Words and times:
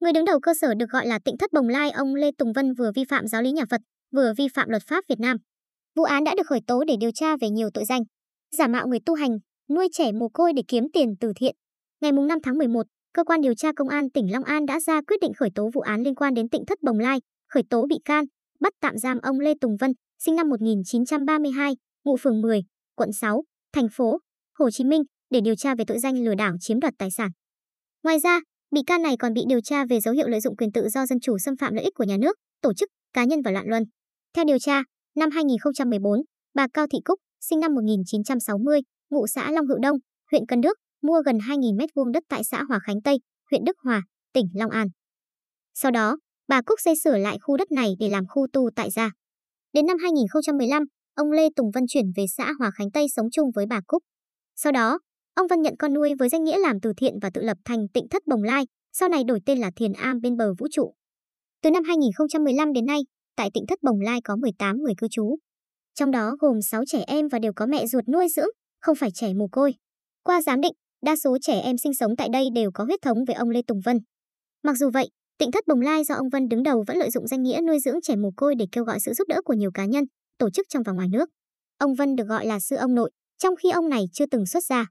Người 0.00 0.12
đứng 0.12 0.24
đầu 0.24 0.40
cơ 0.40 0.54
sở 0.60 0.74
được 0.74 0.90
gọi 0.90 1.06
là 1.06 1.18
Tịnh 1.24 1.36
Thất 1.38 1.52
Bồng 1.52 1.68
Lai, 1.68 1.90
ông 1.90 2.14
Lê 2.14 2.30
Tùng 2.38 2.52
Vân 2.52 2.74
vừa 2.74 2.90
vi 2.94 3.04
phạm 3.04 3.26
giáo 3.26 3.42
lý 3.42 3.52
nhà 3.52 3.64
Phật, 3.70 3.80
vừa 4.12 4.32
vi 4.36 4.48
phạm 4.54 4.68
luật 4.68 4.82
pháp 4.86 5.04
Việt 5.08 5.20
Nam. 5.20 5.36
Vụ 5.96 6.02
án 6.02 6.24
đã 6.24 6.34
được 6.36 6.46
khởi 6.46 6.60
tố 6.66 6.84
để 6.84 6.94
điều 7.00 7.10
tra 7.14 7.36
về 7.40 7.50
nhiều 7.50 7.70
tội 7.74 7.84
danh: 7.84 8.02
giả 8.56 8.66
mạo 8.66 8.86
người 8.86 8.98
tu 9.06 9.14
hành, 9.14 9.38
nuôi 9.70 9.88
trẻ 9.92 10.12
mồ 10.12 10.28
côi 10.28 10.52
để 10.52 10.62
kiếm 10.68 10.84
tiền 10.92 11.08
từ 11.20 11.32
thiện. 11.36 11.54
Ngày 12.00 12.12
5 12.12 12.38
tháng 12.42 12.58
11, 12.58 12.86
cơ 13.14 13.24
quan 13.24 13.40
điều 13.40 13.54
tra 13.54 13.72
công 13.76 13.88
an 13.88 14.10
tỉnh 14.10 14.32
Long 14.32 14.44
An 14.44 14.66
đã 14.66 14.80
ra 14.80 15.00
quyết 15.06 15.16
định 15.20 15.32
khởi 15.34 15.50
tố 15.54 15.70
vụ 15.74 15.80
án 15.80 16.02
liên 16.02 16.14
quan 16.14 16.34
đến 16.34 16.48
Tịnh 16.48 16.64
Thất 16.66 16.78
Bồng 16.82 16.98
Lai, 16.98 17.18
khởi 17.48 17.62
tố 17.70 17.86
bị 17.88 17.96
can, 18.04 18.24
bắt 18.60 18.72
tạm 18.80 18.98
giam 18.98 19.18
ông 19.22 19.40
Lê 19.40 19.54
Tùng 19.60 19.76
Vân, 19.80 19.92
sinh 20.18 20.36
năm 20.36 20.48
1932, 20.48 21.76
ngụ 22.04 22.16
phường 22.16 22.40
10, 22.40 22.60
quận 22.94 23.12
6, 23.12 23.42
thành 23.72 23.86
phố 23.92 24.18
Hồ 24.58 24.70
Chí 24.70 24.84
Minh 24.84 25.02
để 25.30 25.40
điều 25.40 25.54
tra 25.54 25.74
về 25.74 25.84
tội 25.86 25.98
danh 25.98 26.24
lừa 26.24 26.34
đảo 26.34 26.52
chiếm 26.60 26.80
đoạt 26.80 26.94
tài 26.98 27.10
sản. 27.10 27.30
Ngoài 28.02 28.18
ra, 28.20 28.40
bị 28.70 28.80
can 28.86 29.02
này 29.02 29.16
còn 29.18 29.32
bị 29.32 29.42
điều 29.48 29.60
tra 29.60 29.84
về 29.86 30.00
dấu 30.00 30.14
hiệu 30.14 30.28
lợi 30.28 30.40
dụng 30.40 30.56
quyền 30.56 30.72
tự 30.72 30.88
do 30.88 31.06
dân 31.06 31.20
chủ 31.20 31.38
xâm 31.38 31.56
phạm 31.56 31.74
lợi 31.74 31.84
ích 31.84 31.94
của 31.94 32.04
nhà 32.04 32.16
nước, 32.20 32.36
tổ 32.62 32.74
chức, 32.74 32.88
cá 33.12 33.24
nhân 33.24 33.42
và 33.44 33.50
loạn 33.50 33.66
luân. 33.68 33.82
Theo 34.34 34.44
điều 34.44 34.58
tra, 34.58 34.82
năm 35.16 35.30
2014, 35.30 36.20
bà 36.54 36.66
Cao 36.74 36.86
Thị 36.86 36.98
Cúc, 37.04 37.18
sinh 37.40 37.60
năm 37.60 37.74
1960, 37.74 38.80
ngụ 39.10 39.26
xã 39.26 39.50
Long 39.50 39.66
Hữu 39.66 39.78
Đông, 39.78 39.96
huyện 40.30 40.46
Cần 40.46 40.60
Đức, 40.60 40.78
mua 41.02 41.22
gần 41.26 41.38
2.000 41.38 41.76
m2 41.76 42.12
đất 42.12 42.22
tại 42.28 42.42
xã 42.44 42.62
Hòa 42.68 42.78
Khánh 42.82 43.02
Tây, 43.02 43.18
huyện 43.50 43.64
Đức 43.64 43.76
Hòa, 43.84 44.02
tỉnh 44.32 44.46
Long 44.54 44.70
An. 44.70 44.88
Sau 45.74 45.90
đó, 45.90 46.16
bà 46.48 46.62
Cúc 46.62 46.80
xây 46.84 46.94
sửa 47.04 47.18
lại 47.18 47.38
khu 47.40 47.56
đất 47.56 47.72
này 47.72 47.92
để 47.98 48.08
làm 48.08 48.24
khu 48.28 48.46
tu 48.52 48.70
tại 48.76 48.90
gia. 48.90 49.10
Đến 49.72 49.86
năm 49.86 49.96
2015, 50.02 50.82
ông 51.14 51.30
Lê 51.30 51.48
Tùng 51.56 51.70
Vân 51.74 51.84
chuyển 51.88 52.04
về 52.16 52.24
xã 52.36 52.52
Hòa 52.58 52.70
Khánh 52.74 52.90
Tây 52.90 53.06
sống 53.16 53.26
chung 53.32 53.50
với 53.54 53.66
bà 53.66 53.80
Cúc. 53.86 54.02
Sau 54.56 54.72
đó, 54.72 54.98
ông 55.38 55.46
Vân 55.46 55.62
nhận 55.62 55.74
con 55.78 55.94
nuôi 55.94 56.14
với 56.18 56.28
danh 56.28 56.44
nghĩa 56.44 56.58
làm 56.58 56.80
từ 56.80 56.92
thiện 56.96 57.18
và 57.22 57.30
tự 57.34 57.42
lập 57.42 57.56
thành 57.64 57.88
Tịnh 57.94 58.08
Thất 58.08 58.26
Bồng 58.26 58.42
Lai, 58.42 58.64
sau 58.92 59.08
này 59.08 59.24
đổi 59.24 59.40
tên 59.46 59.58
là 59.58 59.70
Thiền 59.76 59.92
Am 59.92 60.20
bên 60.20 60.36
bờ 60.36 60.54
vũ 60.58 60.66
trụ. 60.70 60.92
Từ 61.62 61.70
năm 61.70 61.84
2015 61.84 62.72
đến 62.72 62.86
nay, 62.86 63.00
tại 63.36 63.50
Tịnh 63.54 63.64
Thất 63.68 63.78
Bồng 63.82 64.00
Lai 64.00 64.20
có 64.24 64.36
18 64.36 64.76
người 64.76 64.94
cư 64.98 65.08
trú. 65.10 65.36
Trong 65.94 66.10
đó 66.10 66.36
gồm 66.40 66.62
6 66.62 66.84
trẻ 66.86 67.04
em 67.06 67.28
và 67.28 67.38
đều 67.38 67.52
có 67.56 67.66
mẹ 67.66 67.86
ruột 67.86 68.08
nuôi 68.08 68.26
dưỡng, 68.36 68.48
không 68.80 68.96
phải 68.96 69.10
trẻ 69.14 69.34
mồ 69.34 69.48
côi. 69.52 69.74
Qua 70.22 70.42
giám 70.42 70.60
định, 70.60 70.72
đa 71.02 71.16
số 71.16 71.38
trẻ 71.42 71.60
em 71.60 71.78
sinh 71.78 71.94
sống 71.94 72.16
tại 72.16 72.28
đây 72.32 72.48
đều 72.54 72.70
có 72.74 72.84
huyết 72.84 73.02
thống 73.02 73.18
với 73.26 73.34
ông 73.34 73.50
Lê 73.50 73.62
Tùng 73.62 73.80
Vân. 73.84 73.98
Mặc 74.62 74.76
dù 74.76 74.90
vậy, 74.90 75.08
Tịnh 75.38 75.50
Thất 75.50 75.66
Bồng 75.66 75.80
Lai 75.80 76.04
do 76.04 76.14
ông 76.14 76.28
Vân 76.28 76.48
đứng 76.48 76.62
đầu 76.62 76.84
vẫn 76.86 76.96
lợi 76.96 77.10
dụng 77.10 77.26
danh 77.26 77.42
nghĩa 77.42 77.60
nuôi 77.66 77.78
dưỡng 77.84 78.00
trẻ 78.02 78.16
mồ 78.16 78.30
côi 78.36 78.54
để 78.58 78.66
kêu 78.72 78.84
gọi 78.84 79.00
sự 79.00 79.12
giúp 79.12 79.28
đỡ 79.28 79.40
của 79.44 79.54
nhiều 79.54 79.70
cá 79.74 79.84
nhân, 79.84 80.04
tổ 80.38 80.50
chức 80.50 80.66
trong 80.68 80.82
và 80.82 80.92
ngoài 80.92 81.08
nước. 81.08 81.28
Ông 81.78 81.94
Vân 81.94 82.16
được 82.16 82.24
gọi 82.24 82.46
là 82.46 82.60
sư 82.60 82.76
ông 82.76 82.94
nội, 82.94 83.10
trong 83.38 83.56
khi 83.56 83.70
ông 83.70 83.88
này 83.88 84.04
chưa 84.12 84.26
từng 84.26 84.46
xuất 84.46 84.64
gia. 84.64 84.86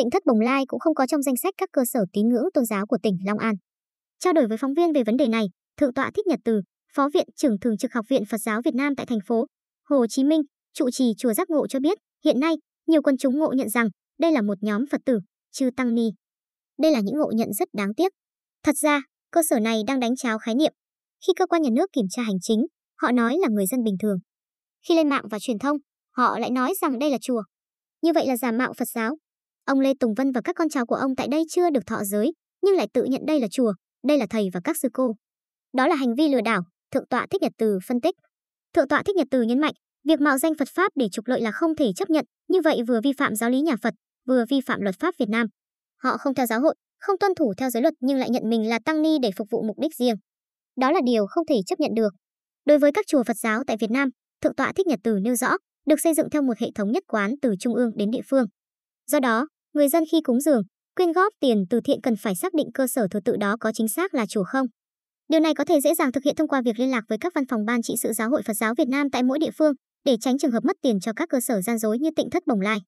Tịnh 0.00 0.10
Thất 0.10 0.26
Bồng 0.26 0.40
Lai 0.40 0.64
cũng 0.68 0.80
không 0.80 0.94
có 0.94 1.06
trong 1.06 1.22
danh 1.22 1.36
sách 1.36 1.54
các 1.58 1.68
cơ 1.72 1.82
sở 1.84 2.00
tín 2.12 2.28
ngưỡng 2.28 2.44
tôn 2.54 2.64
giáo 2.64 2.86
của 2.86 2.98
tỉnh 3.02 3.16
Long 3.26 3.38
An. 3.38 3.54
Trao 4.18 4.32
đổi 4.32 4.46
với 4.46 4.58
phóng 4.58 4.74
viên 4.74 4.92
về 4.92 5.04
vấn 5.04 5.16
đề 5.16 5.28
này, 5.28 5.46
Thượng 5.76 5.94
tọa 5.94 6.10
Thích 6.14 6.26
Nhật 6.26 6.40
Từ, 6.44 6.60
Phó 6.94 7.08
viện 7.14 7.28
trưởng 7.36 7.58
thường 7.60 7.76
trực 7.76 7.92
Học 7.92 8.04
viện 8.08 8.22
Phật 8.30 8.38
giáo 8.38 8.60
Việt 8.64 8.74
Nam 8.74 8.96
tại 8.96 9.06
thành 9.06 9.18
phố 9.26 9.46
Hồ 9.88 10.06
Chí 10.06 10.24
Minh, 10.24 10.40
trụ 10.72 10.90
trì 10.90 11.12
chùa 11.18 11.32
Giác 11.32 11.50
Ngộ 11.50 11.66
cho 11.66 11.80
biết, 11.80 11.98
hiện 12.24 12.40
nay, 12.40 12.54
nhiều 12.86 13.02
quân 13.02 13.16
chúng 13.16 13.38
ngộ 13.38 13.52
nhận 13.52 13.68
rằng 13.68 13.88
đây 14.18 14.32
là 14.32 14.42
một 14.42 14.62
nhóm 14.62 14.84
Phật 14.90 15.00
tử, 15.04 15.18
chư 15.50 15.70
tăng 15.76 15.94
ni. 15.94 16.10
Đây 16.78 16.92
là 16.92 17.00
những 17.00 17.18
ngộ 17.18 17.32
nhận 17.34 17.52
rất 17.52 17.68
đáng 17.72 17.94
tiếc. 17.94 18.12
Thật 18.64 18.76
ra, 18.76 19.02
cơ 19.30 19.40
sở 19.50 19.60
này 19.60 19.82
đang 19.86 20.00
đánh 20.00 20.16
cháo 20.16 20.38
khái 20.38 20.54
niệm. 20.54 20.72
Khi 21.26 21.32
cơ 21.36 21.46
quan 21.46 21.62
nhà 21.62 21.70
nước 21.72 21.92
kiểm 21.92 22.06
tra 22.10 22.22
hành 22.22 22.40
chính, 22.40 22.66
họ 23.02 23.12
nói 23.12 23.36
là 23.40 23.48
người 23.50 23.66
dân 23.66 23.82
bình 23.84 23.96
thường. 24.02 24.18
Khi 24.88 24.96
lên 24.96 25.08
mạng 25.08 25.24
và 25.30 25.38
truyền 25.40 25.58
thông, 25.58 25.76
họ 26.16 26.38
lại 26.38 26.50
nói 26.50 26.72
rằng 26.80 26.98
đây 26.98 27.10
là 27.10 27.18
chùa. 27.20 27.42
Như 28.02 28.12
vậy 28.12 28.26
là 28.26 28.36
giả 28.36 28.52
mạo 28.52 28.72
Phật 28.78 28.88
giáo. 28.94 29.16
Ông 29.70 29.80
Lê 29.80 29.94
Tùng 30.00 30.14
Vân 30.14 30.32
và 30.32 30.40
các 30.44 30.56
con 30.56 30.68
cháu 30.68 30.86
của 30.86 30.94
ông 30.94 31.16
tại 31.16 31.28
đây 31.30 31.44
chưa 31.48 31.70
được 31.70 31.86
thọ 31.86 32.04
giới, 32.04 32.32
nhưng 32.62 32.74
lại 32.74 32.86
tự 32.92 33.04
nhận 33.04 33.20
đây 33.26 33.40
là 33.40 33.48
chùa, 33.50 33.72
đây 34.06 34.18
là 34.18 34.26
thầy 34.30 34.48
và 34.52 34.60
các 34.64 34.76
sư 34.76 34.88
cô. 34.92 35.14
Đó 35.72 35.86
là 35.86 35.94
hành 35.94 36.14
vi 36.14 36.28
lừa 36.28 36.40
đảo, 36.40 36.62
Thượng 36.90 37.06
tọa 37.06 37.26
Thích 37.30 37.42
Nhật 37.42 37.52
Từ 37.58 37.78
phân 37.88 38.00
tích. 38.00 38.14
Thượng 38.74 38.88
tọa 38.88 39.02
Thích 39.02 39.16
Nhật 39.16 39.26
Từ 39.30 39.42
nhấn 39.42 39.60
mạnh, 39.60 39.72
việc 40.04 40.20
mạo 40.20 40.38
danh 40.38 40.52
Phật 40.58 40.68
pháp 40.74 40.92
để 40.94 41.08
trục 41.12 41.26
lợi 41.26 41.40
là 41.40 41.52
không 41.52 41.76
thể 41.76 41.92
chấp 41.96 42.10
nhận, 42.10 42.24
như 42.48 42.60
vậy 42.64 42.80
vừa 42.88 43.00
vi 43.00 43.12
phạm 43.18 43.34
giáo 43.34 43.50
lý 43.50 43.60
nhà 43.60 43.76
Phật, 43.82 43.94
vừa 44.28 44.44
vi 44.50 44.60
phạm 44.66 44.80
luật 44.80 44.94
pháp 45.00 45.14
Việt 45.18 45.28
Nam. 45.28 45.46
Họ 46.02 46.16
không 46.16 46.34
theo 46.34 46.46
giáo 46.46 46.60
hội, 46.60 46.74
không 46.98 47.18
tuân 47.18 47.34
thủ 47.34 47.52
theo 47.56 47.70
giới 47.70 47.82
luật 47.82 47.94
nhưng 48.00 48.18
lại 48.18 48.30
nhận 48.30 48.48
mình 48.48 48.68
là 48.68 48.78
tăng 48.84 49.02
ni 49.02 49.18
để 49.22 49.30
phục 49.36 49.48
vụ 49.50 49.62
mục 49.62 49.78
đích 49.78 49.94
riêng. 49.94 50.16
Đó 50.76 50.90
là 50.90 51.00
điều 51.04 51.26
không 51.26 51.46
thể 51.46 51.56
chấp 51.66 51.80
nhận 51.80 51.94
được. 51.94 52.12
Đối 52.64 52.78
với 52.78 52.92
các 52.92 53.06
chùa 53.06 53.22
Phật 53.22 53.36
giáo 53.36 53.62
tại 53.66 53.76
Việt 53.80 53.90
Nam, 53.90 54.08
Thượng 54.42 54.54
tọa 54.54 54.72
Thích 54.76 54.86
Nhật 54.86 55.00
Từ 55.04 55.18
nêu 55.22 55.34
rõ, 55.34 55.56
được 55.86 56.00
xây 56.00 56.14
dựng 56.14 56.30
theo 56.30 56.42
một 56.42 56.58
hệ 56.58 56.68
thống 56.74 56.92
nhất 56.92 57.02
quán 57.06 57.34
từ 57.42 57.54
trung 57.60 57.74
ương 57.74 57.90
đến 57.96 58.10
địa 58.10 58.22
phương. 58.30 58.46
Do 59.06 59.20
đó, 59.20 59.46
người 59.72 59.88
dân 59.88 60.04
khi 60.12 60.20
cúng 60.20 60.40
dường, 60.40 60.62
quyên 60.96 61.12
góp 61.12 61.32
tiền 61.40 61.64
từ 61.70 61.80
thiện 61.80 62.00
cần 62.00 62.14
phải 62.16 62.34
xác 62.34 62.54
định 62.54 62.66
cơ 62.74 62.86
sở 62.86 63.06
thờ 63.10 63.20
tự 63.24 63.36
đó 63.36 63.56
có 63.60 63.72
chính 63.74 63.88
xác 63.88 64.14
là 64.14 64.26
chùa 64.26 64.44
không. 64.44 64.66
Điều 65.28 65.40
này 65.40 65.54
có 65.54 65.64
thể 65.64 65.80
dễ 65.80 65.94
dàng 65.94 66.12
thực 66.12 66.24
hiện 66.24 66.36
thông 66.36 66.48
qua 66.48 66.62
việc 66.64 66.78
liên 66.78 66.90
lạc 66.90 67.04
với 67.08 67.18
các 67.20 67.32
văn 67.34 67.44
phòng 67.46 67.64
ban 67.64 67.82
trị 67.82 67.94
sự 68.02 68.12
giáo 68.12 68.30
hội 68.30 68.42
Phật 68.42 68.54
giáo 68.54 68.74
Việt 68.78 68.88
Nam 68.88 69.10
tại 69.10 69.22
mỗi 69.22 69.38
địa 69.38 69.50
phương 69.58 69.72
để 70.04 70.16
tránh 70.20 70.38
trường 70.38 70.50
hợp 70.50 70.64
mất 70.64 70.76
tiền 70.82 71.00
cho 71.00 71.12
các 71.16 71.28
cơ 71.28 71.40
sở 71.40 71.60
gian 71.60 71.78
dối 71.78 71.98
như 71.98 72.10
Tịnh 72.16 72.30
Thất 72.30 72.42
Bồng 72.46 72.60
Lai. 72.60 72.78